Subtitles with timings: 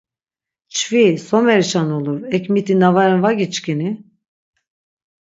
[0.75, 3.89] Çvi, somerişa nulur, ek miti na ren va giçkini?